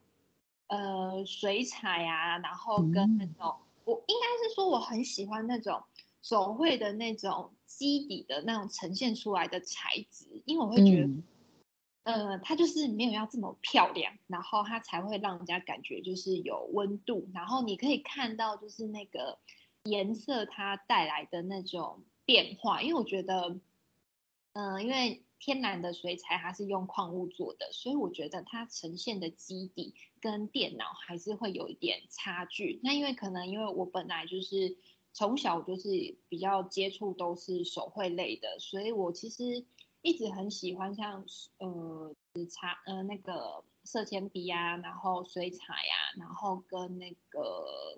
[0.69, 5.83] 呃水彩啊，然后跟那种、嗯、我应该是说我很喜欢那种。
[6.23, 11.23] 手绘的那种基底的那种呈现出来的材质，因为我会觉得，嗯、
[12.05, 19.39] 呃，它就是没有要这么漂亮，然后它才会让人家感觉就是有温度，然后你可以看到就是那个
[19.85, 23.59] 颜色它带来的那种变化，因为我觉得，
[24.53, 32.81] 嗯、因为天然的水彩它是用矿物做的，所以我觉得它呈现的基底跟电脑还是会有一点差距。
[32.83, 34.77] 那因为可能因为我本来就是。
[35.17, 39.65] 从小就是比较接触都是手绘类的，所以我其实
[40.05, 41.25] 一直很喜欢像
[41.57, 47.97] 呃紫茶呃那个色铅笔呀，然后水彩呀，然后跟那个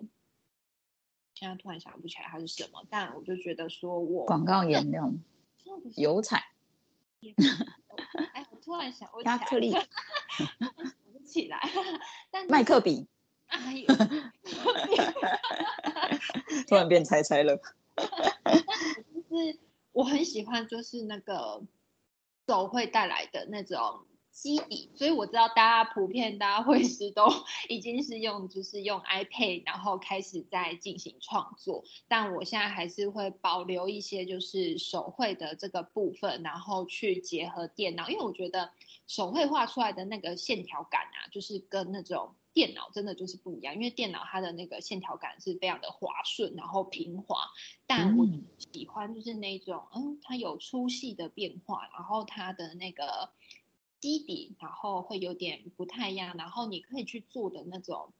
[1.33, 5.11] 现在突然想不起来它是什么，但我就觉得说我广告颜料，
[5.97, 6.45] 油彩，
[8.33, 9.83] 哎，我突然想，压克力，想
[11.11, 11.59] 不起来，
[12.31, 13.05] 但麦克笔。
[13.47, 13.85] 哎呦，
[16.69, 17.59] 突然变猜猜了。
[17.99, 19.59] 就是
[19.91, 21.61] 我很喜欢，就是那个
[22.47, 27.27] 手绘带来的那种基底，所以我知道大家普遍大家会是都
[27.67, 31.83] 已经是用就是用 iPad，然后开始在进行创作。
[32.07, 38.71] 但我现在还是会保留一些就是手绘的这个部分，然后去结合电脑，因为我觉得
[39.07, 42.33] 手绘画出来的那个线条感啊，就是跟那种。
[42.57, 47.37] 电脑真的就是不一样，因为电脑它的那个线条感是非常的滑顺，然后平滑。
[47.85, 48.25] 但我
[48.73, 53.29] 喜欢就是那种，嗯，它有粗细的变化，然后它的那个
[53.99, 56.35] 基底，然后会有点不太一样。
[56.35, 58.11] 然后你可以去做的那种，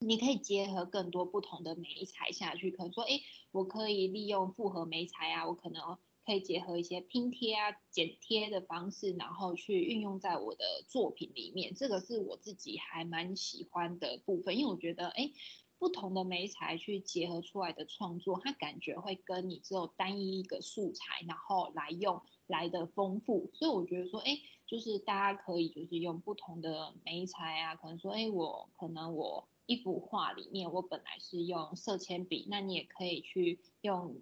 [0.00, 2.72] 你可以结合更多不同的媒材下去。
[2.72, 3.20] 可能说，哎，
[3.52, 5.96] 我可以利用复合媒材啊，我可能。
[6.28, 11.72] 可以结合一些拼贴啊、剪贴的方式，然后去运用在我的作品里面。
[11.74, 15.32] 这个是我自己还蛮喜欢的部分，因为我觉得，哎，
[15.78, 23.50] 不同的媒材去结合出来的创作，它感觉会跟你只有单一一个素材，然后来用来的丰富。
[23.54, 34.20] 所以我觉得说，哎，就是大家可以就是用不同的媒材啊，可能说，哎，我可能我一幅画里面我本来是用色铅笔，那你也可以去用。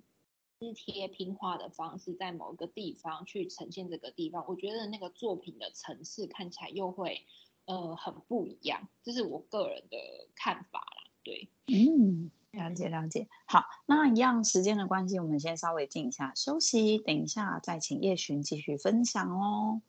[0.59, 7.27] 撕贴拼画的方式，在某个地方去呈现这个地方，我觉得那个作品的层次看起来又会
[7.66, 9.99] 呃很不一样，这是我个人的
[10.35, 11.11] 看法啦。
[11.23, 13.29] 对，嗯，了解了解。
[13.47, 19.83] 好，那一样时间的关系，我们先稍微静一下休息，等一下再请叶寻继续分享哦。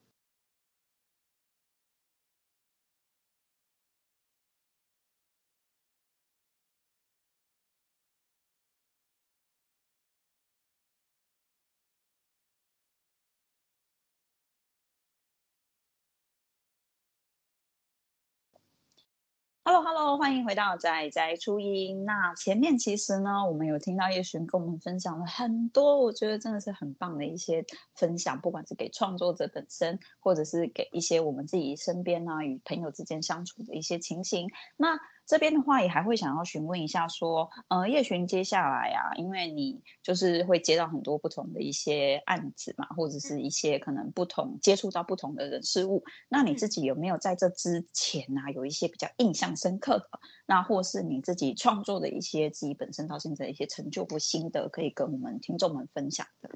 [19.70, 22.06] Hello，Hello，欢迎回到宅宅初音。
[22.06, 34.48] 那前面其实呢，我们有听到叶璇跟我们分享了很多，我觉得真的是很棒的一些分享，不管是给创作者本身，或者是给一些我们自己身边啊与朋友之间相处的一些情形。
[34.78, 56.50] 那这边的话也还会想要询问一下，说，呃，叶璇接下来啊，因为你就是会接到很多不同的一些案子嘛，或者是一些可能不同接触到不同的人事物，那你自己有没有在这之前啊，有一些比较印象深刻的，那或是你自己创作的一些自己本身到现在的一些成就或心得，可以跟我们听众们分享的？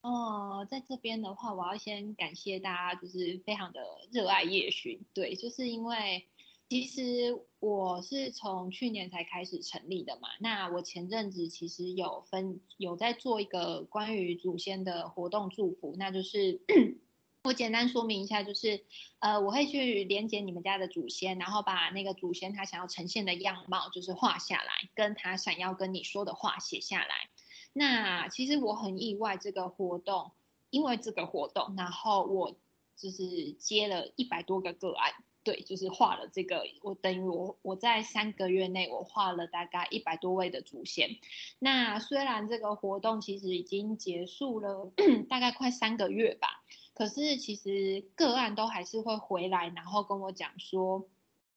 [0.00, 3.80] 哦，在这边的话，我要先感谢大家，就是非常的
[4.10, 6.26] 热爱叶巡，对，就是因为。
[6.74, 10.28] 其实我是从去年才开始成立的嘛。
[10.40, 16.60] 那我前阵子其实有分有在做一个关于祖先的活动祝福，那就是
[17.44, 18.84] 我简单说明一下，就是
[19.20, 27.30] 呃，我会去连接你们家的祖先，然后把那个祖先他想要呈现的样貌就是画下来，跟他想要跟你说的话写下来。
[27.72, 30.32] 那其实我很意外，这个活动，
[30.70, 32.56] 因为这个活动，然后我
[32.96, 35.12] 就是接了一百多个个案。
[35.44, 41.10] 对，就是画了这个，我等于我我在三个月内我画了大概一百多位的祖先。
[41.58, 44.90] 那虽然这个活动其实已经结束了
[45.28, 46.64] 大概快三个月吧，
[46.94, 51.06] 可是其实个案都还是会回来，然后跟我讲说。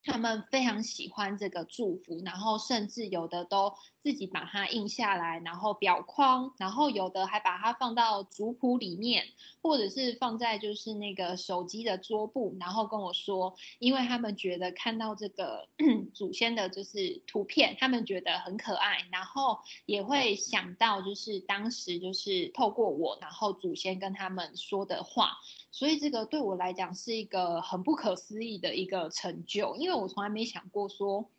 [0.08, 9.26] 他们非常喜欢这个祝福，然后甚至有的都自己把它印下来，然后裱框，然后有的还把它放到族谱里面，
[9.62, 15.68] 或者是放在就是那个手机的桌布，然后跟我说，因为他们觉得看到这个
[16.16, 25.38] 祖先的就是图片，他们觉得很可爱，然后也会想到就是当时就是透过我，然后祖先跟他们说的话。
[25.72, 31.30] 所以这个对我来讲是一个很不可思议的一个成就，因为我从来没想过说，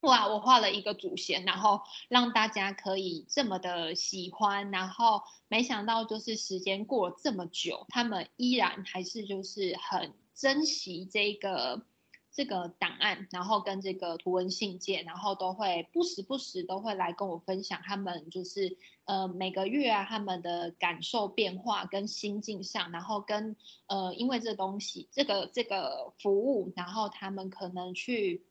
[0.00, 11.86] 哇，我画了一个祖先，然后让大家可以这么的喜欢，然后没想到就是时间过了这么久，他们依然还是就是很珍惜这个。
[12.34, 23.54] 这个档案，然后跟这个图文信件，然后都会不时不时都会来跟我分享他们就是呃每个月啊他们的感受变化跟心境上，然后跟
[23.86, 28.42] 呃因为这东西这个这个服务，然后他们可能去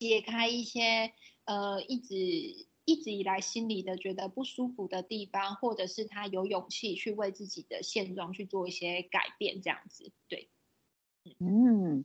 [0.00, 1.12] 解开一些
[1.44, 2.16] 呃一直
[2.84, 10.48] 一直以来心里的觉得不舒服的地方，或者是他有勇气去为自己的现状去做一些改变，这样子对，
[11.38, 12.04] 嗯。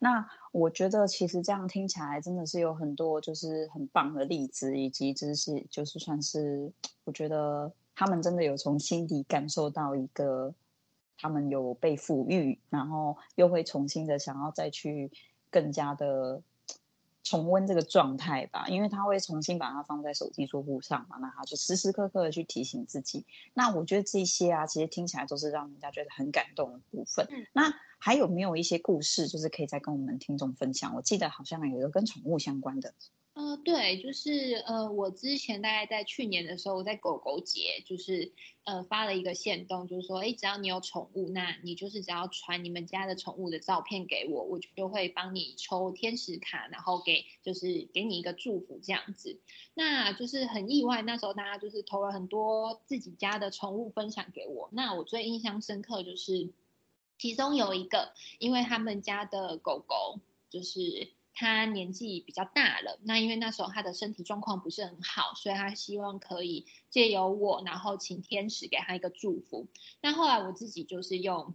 [0.00, 6.72] 那我觉得其实这样听起来真的是有很多就是很棒的例子，以及就是就是算是
[7.04, 10.54] 我觉得他们真的有从心底感受到一个
[11.16, 15.10] 他们有被抚育，然后又会重新的想要再去
[15.50, 16.40] 更加的
[17.28, 23.26] 重温这个状态吧，因为他会重新把它放在手机桌布上嘛，那他就时时刻刻的去提醒自己。
[23.54, 27.26] 那我觉得这些啊，其实听起来都是让人家觉得很感动的部分。
[27.30, 27.74] 嗯、那。
[28.00, 30.94] 还有没有一些故事，就是可以再跟我们听众分享？
[30.94, 32.94] 我记得好像有一个跟宠物相关的。
[33.38, 38.32] 呃，对，就是呃，我之前大概在去年的时候，我在狗狗节，就是
[38.64, 49.40] 呃发了一个线动，就是说，哎，只要你有宠物，那你就是只要传你们家的宠物的照片给我，我就会帮你抽天使卡，然后给就是给你一个祝福这样子。
[49.72, 54.68] 那就是很意外，那时候大家就是投了很多自己家的宠物分享给我。
[54.72, 56.52] 那我最印象深刻就是。
[57.20, 60.20] 其中有一个，因为他们家的狗狗
[60.50, 61.10] 就是
[61.40, 69.68] 他年纪比较大了，那因为那时候他的身体状况不是很好，所以他希望可以借由我，然后请天使给他一个祝福。
[70.00, 71.54] 那后来我自己就是用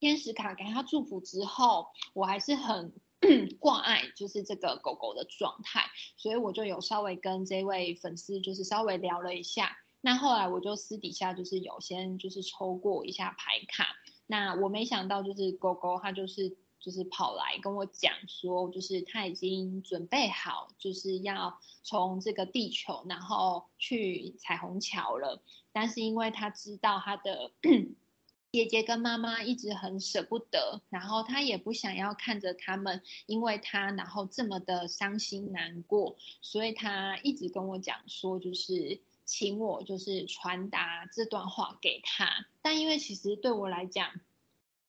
[0.00, 2.92] 天使卡给他祝福之后，我还是很
[3.60, 5.84] 挂碍，就是这个狗狗的状态，
[6.16, 9.76] 所以我就有稍微跟这位粉丝就是稍微聊了一下。
[10.00, 13.94] 那后来我就私底下就是有先就是抽过一下牌卡。
[14.26, 25.40] 那我没想到，就是狗狗，它就是就是跑来跟我讲说，就是他已经准备好，就是要从这个地球，然后去彩虹桥了。
[25.72, 27.52] 但是因为他知道他的
[28.52, 39.00] 姐姐跟妈妈一直很舍不得，然后他也不想要看着他们因为他然后这么的伤心难过，所以他一直跟我讲说，就是。
[39.26, 44.20] 请我就是传达这段话给他，但因为其实对我来讲，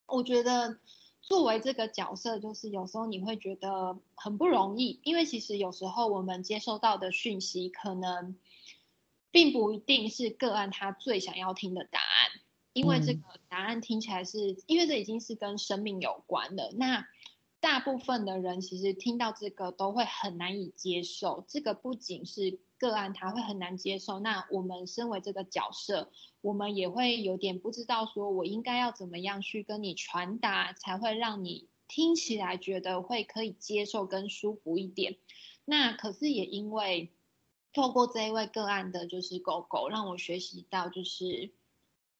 [0.08, 0.78] 我觉得
[1.26, 8.36] 作为这个角色，就是有时候你会觉得很不容易，因为其实有时候我们接收到的讯息，可能
[9.32, 12.30] 并不一定是个案他最想要听的答案，
[12.74, 17.08] 因为这个答案听起来是因为这已经是跟生命有关的，那
[17.66, 22.60] 大部分的人其实听到这个都会很难以接受，这个不仅是。
[22.78, 26.12] 个案他会很难接受，那我们身为这个角色，
[26.42, 35.16] 我们也会有点不知道，说我应该要怎么样去跟你传达，才会让你听起来觉得会可以接受跟舒服一点。
[35.64, 37.14] 那可是也因为
[37.74, 41.54] 透过这一位个案的，就是狗狗，让我学习到就是。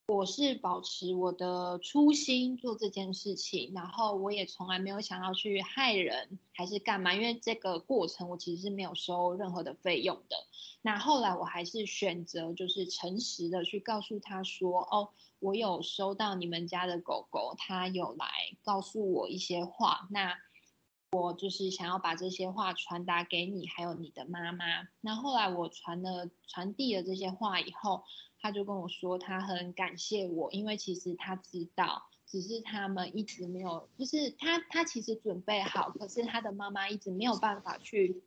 [0.08, 10.36] 我是保持我的初心做这件事情，然后我也从来没有想要去害人还是干嘛，因为这个过程我其实是没有收任何的费用的。
[10.84, 18.28] 那后来我还是选择就是诚实的去告诉他说，哦，我有收到你们家的狗狗，他有来
[18.64, 20.38] 告诉我一些话，那
[21.14, 24.66] 我就是想要把这些话传达给你，还有你的妈妈。
[25.02, 28.04] 那后来我传了传递了这些话以后。
[28.46, 38.22] 他就跟我说，他很感谢我，因为其实他知道，只是他们一直没有，就是他他其实准备好，可是他的妈妈一直没有办法去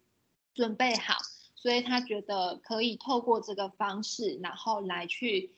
[0.54, 1.14] 准备好，
[1.54, 5.52] 所以他觉得可以透过这个方式，然后来去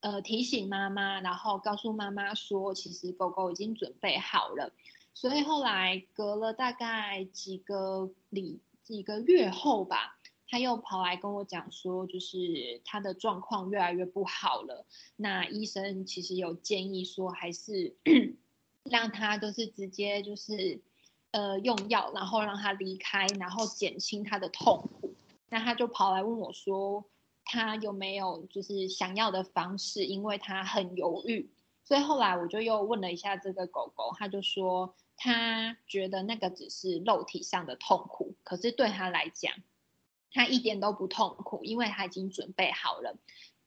[0.00, 4.72] 呃提醒妈妈，然后告诉妈妈说，其实狗狗已经准备好了。
[5.12, 10.15] 所以后来隔了大概几个里几个月后吧。
[10.48, 14.86] 他又跑来跟我讲说，就是他的状况越来越不好了。
[15.16, 17.96] 那医生其实有建议说，还是
[18.84, 20.80] 让他就是直接就是
[21.32, 25.14] 呃用药，然后让他离开，然后减轻他的痛苦。
[25.48, 27.04] 那他就跑来问我说，
[27.44, 30.04] 他有没有就是想要的方式？
[30.04, 31.50] 因为他很犹豫。
[31.82, 39.52] 所以后来我就又问了一下这个狗狗，他就说他觉得那个只是肉体上的痛苦，可是对他来讲。
[40.36, 43.16] 他一点都不痛苦，因为他已经准备好了。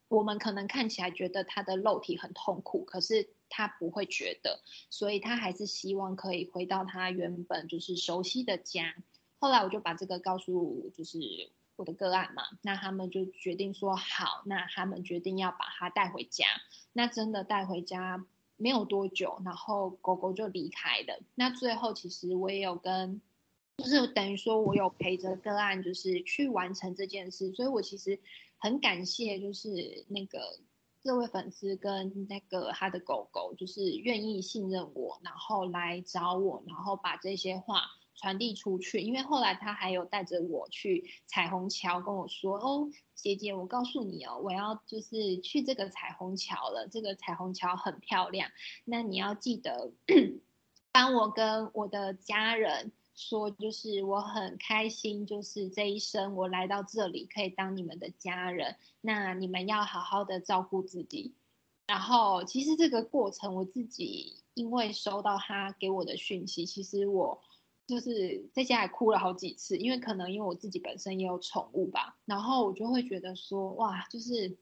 [0.07, 4.61] 我们可能看起来觉得他的肉体很痛苦，可是他不会觉得，
[4.91, 8.93] 所以他还是希望可以回到他原本就是熟悉的家。
[9.39, 11.17] 后来我就把这个告诉就是
[11.75, 16.45] 我的个案嘛，那他们就决定说好，那他们决定要把他带回家。
[16.93, 18.23] 那真的带回家
[18.57, 21.19] 没有多久，然后狗狗就离开了。
[21.33, 23.19] 那最后其实我也有跟。
[23.79, 28.19] 就是等于说，我有陪着个案，就是去完成这件事，所以我其实
[28.57, 30.59] 很感谢，就是那个
[31.01, 37.83] 这位粉丝跟那个他的狗狗，就是愿意信任我，然后来找我，然后把这些话
[38.15, 38.99] 传递出去。
[38.99, 48.51] 因为后来他还有带着我去彩虹桥，跟我说：“哦，姐姐，我告诉你哦，我要就是去这个彩虹桥了，这个彩虹桥很漂亮，
[48.83, 49.93] 那你要记得
[50.91, 61.33] 帮我跟我的家人。”说就是我很开心，就是这一生我来到这里可以当你们的家人，那你们要好好的照顾自己。
[61.85, 67.41] 然后其实这个过程我自己因为收到他给我的讯息，其实我
[67.87, 74.55] 就是在家里哭了好几次，因为可能因为我自己本身也有宠物吧，然后我就会觉得说哇，就是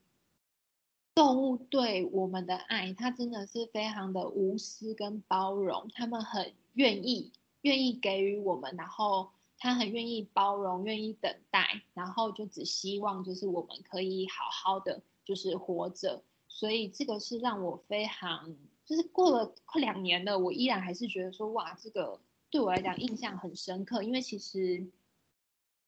[1.13, 7.31] 动物对我们的爱，它真的是非常的无私跟包容，他们很愿意。
[7.67, 18.55] 愿意给予我们，然后他很愿意包容，愿意等待，然后就只希望就是我们可以好好的就是活着，所以这个是让我非常
[18.85, 24.87] 就是过了快两年了，我依然还是觉得说哇，这个对我来讲印象很深刻，因为其实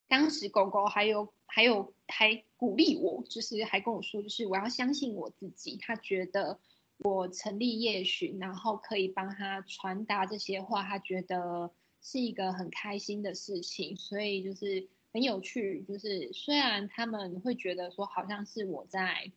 [0.10, 6.60] 当时狗狗还有还有还鼓励我，就是还跟我说，就是我要相信我自己，他觉得。
[7.02, 11.72] 我成立夜巡，然后可以帮他传达这些话，他觉得
[12.02, 15.86] 是一个很开心的事情，所以就是很有趣。
[15.88, 19.32] 就是虽然他们会觉得说好像是我在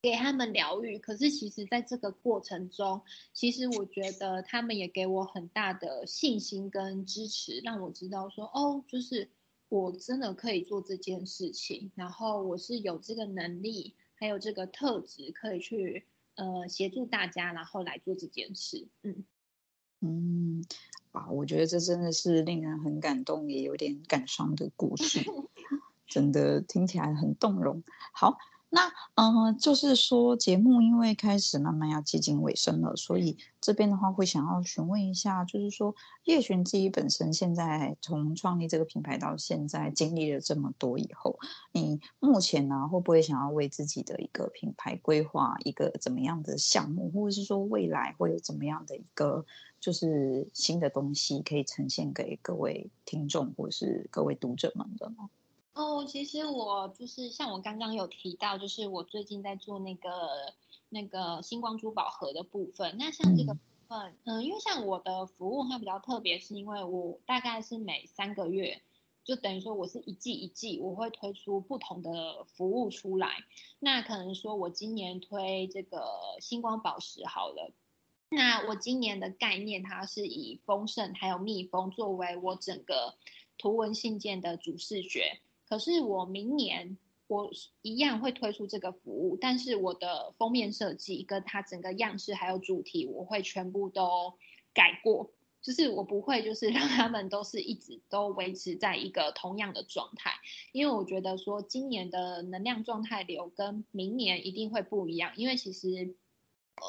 [0.00, 3.02] 给他们疗愈，可是其实在这个过程中，
[3.34, 9.28] 其实我觉得他们也给我很大的信心跟支持，让我知道说哦，就是
[9.68, 16.06] 我真的可以做这件事情，然后我是有这个能力，还有这个特质可以去。
[16.38, 18.88] 呃，协助大家，然后来做这件事。
[19.02, 19.24] 嗯
[20.00, 20.64] 嗯，
[21.12, 25.20] 哇，我觉得这真的是令人很感动，也有点感伤的故事，
[26.06, 27.82] 真的听起来很动容。
[28.12, 28.38] 好。
[28.70, 35.94] 那嗯、呃，就是说节目因为开始慢慢要接近尾声了，所以这边的话会想要询问一下，就是说
[36.24, 41.38] 夜寻自己本身现在从创立这个品牌到现在经历了这么多以后，
[41.72, 49.46] 你目前呢会不会想要为自己的一个品牌规划一个怎么样的项目，或者是说未来会有怎么样的一个
[49.80, 55.30] 就是新的东西可以呈现给各位听众或是各位读者们的呢？
[55.78, 60.10] 哦，其实我就是像我刚刚有提到，就是我最近在做那个
[60.88, 62.96] 那个星光珠宝盒的部分。
[62.98, 68.82] 那像这个部分，嗯，因为像我的服务它比较特别，是因为我大概是每三个月，
[69.22, 73.44] 就等于说我是一季一季，我会推出不同的服务出来。
[73.78, 76.08] 那可能说我今年推这个
[76.40, 77.70] 星光宝石好了，
[78.30, 83.14] 那我今年的概念它是以丰盛还有蜜蜂作为我整个
[83.56, 85.38] 图文信件的主视觉。
[85.68, 86.96] 可是我明年
[87.26, 87.50] 我
[87.82, 94.34] 一样会推出这个服务，但是我的封面设计跟它整个样式还有主题，我会全部都
[94.72, 100.32] 改过，就是我不会就是让他们都是一直都维持在一个同样的状态，
[100.72, 106.16] 因为我觉得说今年的能量状态流跟明年一定会不一样，因为其实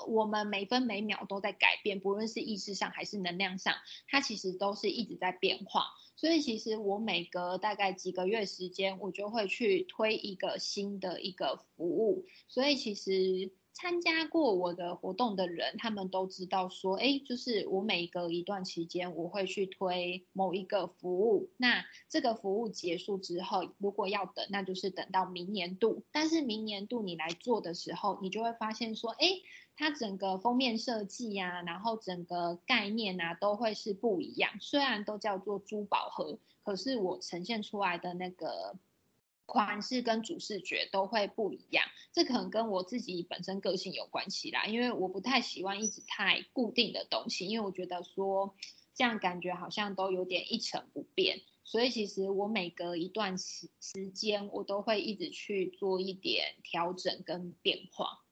[0.07, 3.75] 我们每分每秒都在改变，不论是意识上还是能量上，
[4.07, 5.85] 它其实都是一直在变化。
[6.15, 12.25] 所以其实我每隔大概几个月时间，我就会去推一个新的一个服务。
[12.49, 21.51] 所以其实参加过我的活动的人，他们都知道说，哎，就是我每隔一段期间，我会去推某一个服务。
[21.55, 26.03] 那这个服务结束之后，如果要等，那就是等到明年度。
[26.11, 29.27] 但是明年度你来做的时候，你就会发现说，哎。
[29.79, 34.51] 它整个封面设计呀，然后整个概念啊，都会是不一样。
[34.59, 38.75] 虽然都叫做珠宝盒，可是我呈现出来的那个
[39.45, 48.53] 款式跟主视觉都会不一样，这可能跟我自己本身个性有关系啦，因为我不太喜欢一直太固定的东西，因为我觉得说
[48.93, 58.25] 这样感觉好像都有点一成不变，所以其实我每隔一段时时间，我都会一直去做一点调整跟变化。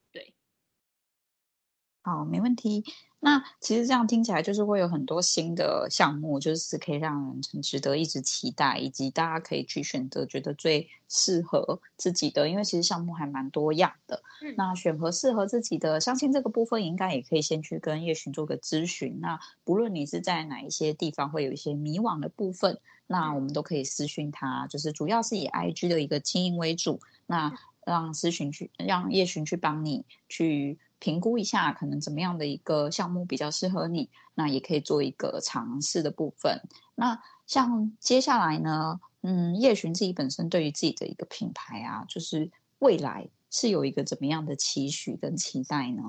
[2.07, 2.83] 对，好，没问题。
[3.19, 12.47] 那其实这样听起来就是会有很多新的项目，就是可以让人很值得一直期待，以及大家可以去选择觉得最适合自己的。
[12.47, 19.19] 因为其实项目还蛮多样的，嗯、那选合适合自己的，相信这个部分应该也可以先去跟叶巡做个咨询。
[19.19, 27.51] 那不论你是在哪一些地方会有一些迷惘的部分，那我们都可以私讯他，就是主要是以 IG 的一个经营为主，那
[27.83, 30.77] 让私讯去让叶荨去帮你去。
[30.99, 36.61] 评估一下，可能怎么样的一个项目比较适合你，那也可以做一个尝试的部分。
[36.95, 46.01] 那像接下来呢，嗯，叶巡自己本身对于自己的一个品牌啊，就是未来是有一个怎么样的期许跟期待呢？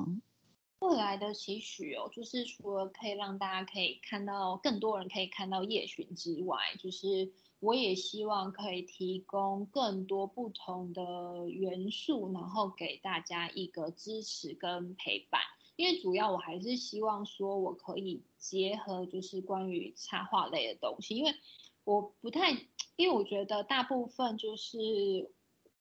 [0.81, 7.33] 未来的期许哦，就是除了可以让大家可以看到更多人可以看到叶巡之外，就是。
[7.61, 15.41] 我也希望可以提供更多不同的元素，然后给大家一个支持跟陪伴。
[15.77, 21.33] 因为主要我还是希望说，我可以结合就是关于插画类的东西，因为
[21.85, 22.53] 我不太，
[22.97, 25.33] 因为我觉得大部分就是。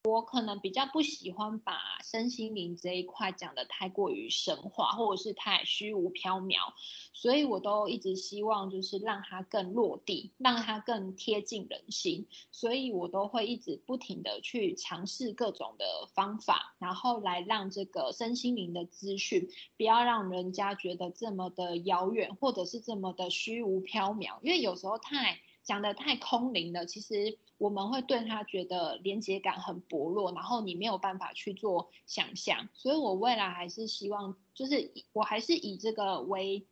[0.03, 6.73] 我可能比较不喜欢把身心灵这一块讲得太过于神话，或者是太虚无缥缈，
[7.13, 25.41] 所以我都一直希望就是让它更落地，让它更贴近人心，所以我都会一直不停地去尝试各种的方法，然后来让这个身心灵的资讯不要让人家觉得这么的遥远，或者是这么的虚无缥缈，因为有时候太。
[25.67, 36.65] 讲的太空灵了，其实我们会对他觉得连接感很薄弱，然后你没有办法去做想象，所以我未来还是希望，就是我还是以这个为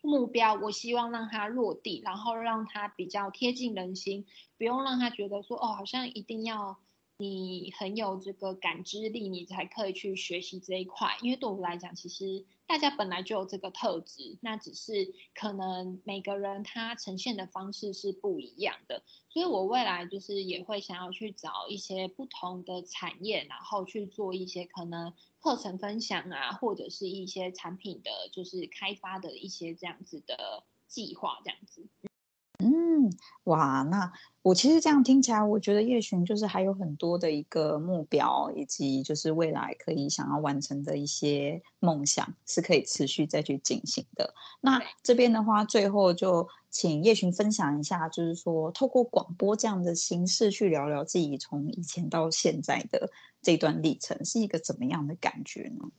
[0.00, 4.24] 目标，我希望让它落地，然后让它比较贴近人心，
[4.56, 6.78] 不用让他觉得说哦，好像一定要。
[7.20, 11.16] 你很有这个感知力，你才可以去学习这一块。
[11.20, 19.02] 因为对我来讲，其实大家本来就有这个特质，那只是可能每个人他呈现的方式是不一样的。
[19.30, 31.86] 所以我未来就是也会想要去找一些不同的产业，然后去做一些可能课程分享啊，或者是一些产品的就是开发的一些这样子的计划，这样子。
[32.58, 33.10] 嗯，
[33.44, 34.12] 哇，那
[34.48, 44.32] 我其实这样听起来，我觉得叶巡就是还有很多的一个目标，以及就是未来可以想要完成的一些梦想，是可以持续再去进行的。
[44.62, 53.10] 那这边的话，最后就请叶巡分享一下，就是说透过广播这样的形式去聊聊自己从以前到现在的
[53.42, 55.90] 这段历程，是一个怎么样的感觉呢？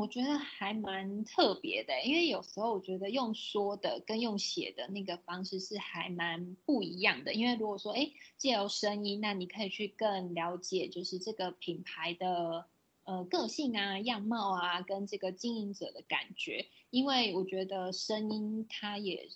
[0.00, 7.34] 我觉得还蛮特别的，因为有时候我觉得用说的跟用写的那个方式是还蛮不一样的。
[7.34, 12.64] 因为如果说，哎，借由声音，那你可以去更了解，就是这个品牌的
[13.04, 16.66] 呃个性啊、样貌啊，跟这个经营者的感觉。
[16.88, 19.28] 因为我觉得声音它也。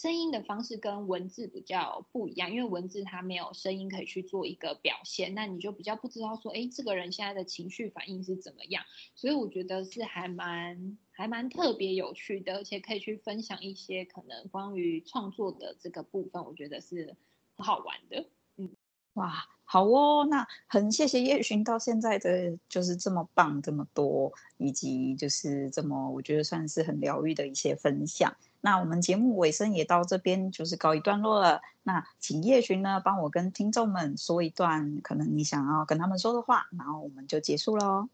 [0.00, 8.84] 声音的方式跟文字比较不一样，因为文字它没有声音可以去做一个表现，那你就比较不知道说，哎，这个人现在的情绪反应是怎么样。
[9.16, 17.16] 所以我觉得是还蛮还蛮特别有趣的，而且可以去分享一些可能关于创作的这个部分，我觉得是
[17.56, 18.24] 很好玩的。
[18.56, 18.70] 嗯，
[19.14, 28.32] 哇，好哦，那很谢谢叶寻到现在的就是这么棒，这么多，以及就是这么我觉得算是很疗愈的一些分享。
[28.60, 31.60] 那我们节目尾声也到这边，就是告一段落了。
[31.82, 38.08] 那请叶荨呢，帮我跟听众们说一段可能你想要跟他们说的话，然后我们就结束喽。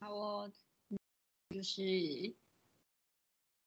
[0.00, 0.50] 好哦，
[1.50, 2.34] 就是。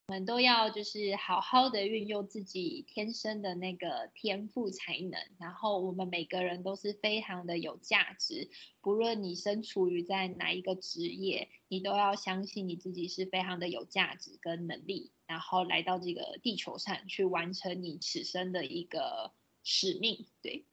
[0.08, 8.50] 我们都要就是好好的运用自己天生的那个天赋才能，然后我们每个人都是非常的有价值，
[8.82, 19.32] 不论你身处于在哪一个职业，你都要相信你自己是非常的有价值跟能力，然后来到这个地球上去完成你此生的一个
[19.64, 20.66] 使命，对，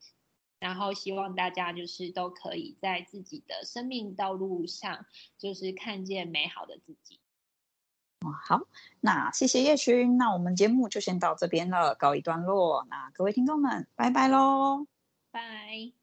[0.59, 5.07] 然后希望大家就是都可以在自己的生命道路上，
[5.39, 7.21] 就是看见美好的自己。
[8.27, 8.63] 哦，好，
[9.01, 12.85] 那谢谢叶勋，那我们节目就先到这边了，告一段落。
[12.91, 14.89] 那各位听众们，拜拜喽，
[15.31, 15.98] 拜。